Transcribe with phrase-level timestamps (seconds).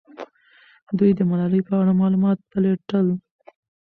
[0.97, 3.07] دوی د ملالۍ په اړه معلومات پلټل.